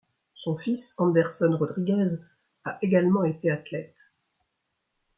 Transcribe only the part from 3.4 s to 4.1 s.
athlète.